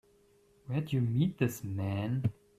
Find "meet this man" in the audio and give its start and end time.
1.01-2.23